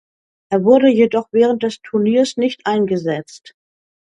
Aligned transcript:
Er 0.49 0.63
wurde 0.63 0.87
jedoch 0.89 1.27
während 1.31 1.61
des 1.61 1.79
Turniers 1.83 2.35
nicht 2.35 2.65
eingesetzt. 2.65 3.53